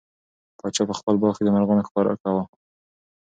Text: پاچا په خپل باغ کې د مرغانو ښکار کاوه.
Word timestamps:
پاچا 0.59 0.83
په 0.89 0.95
خپل 0.99 1.15
باغ 1.21 1.33
کې 1.37 1.43
د 1.45 1.49
مرغانو 1.55 1.87
ښکار 1.87 2.05
کاوه. 2.23 2.43